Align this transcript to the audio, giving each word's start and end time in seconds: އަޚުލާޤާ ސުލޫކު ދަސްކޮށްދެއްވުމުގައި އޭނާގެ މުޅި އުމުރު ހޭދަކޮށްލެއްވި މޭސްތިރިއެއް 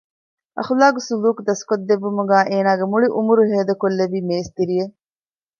އަޚުލާޤާ 0.57 0.99
ސުލޫކު 1.07 1.41
ދަސްކޮށްދެއްވުމުގައި 1.47 2.47
އޭނާގެ 2.51 2.85
މުޅި 2.91 3.07
އުމުރު 3.15 3.43
ހޭދަކޮށްލެއްވި 3.51 4.21
މޭސްތިރިއެއް 4.29 4.93